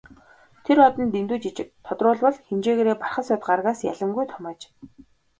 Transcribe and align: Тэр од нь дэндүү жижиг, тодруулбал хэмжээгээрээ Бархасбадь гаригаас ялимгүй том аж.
Тэр 0.67 0.79
од 0.85 0.95
нь 1.03 1.13
дэндүү 1.15 1.37
жижиг, 1.43 1.67
тодруулбал 1.85 2.35
хэмжээгээрээ 2.47 2.95
Бархасбадь 3.01 3.45
гаригаас 3.47 3.79
ялимгүй 3.91 4.25
том 4.31 4.43
аж. 4.51 4.59